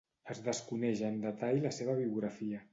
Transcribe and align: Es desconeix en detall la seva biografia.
Es 0.35 0.39
desconeix 0.47 1.03
en 1.11 1.21
detall 1.27 1.63
la 1.69 1.75
seva 1.81 1.99
biografia. 2.03 2.67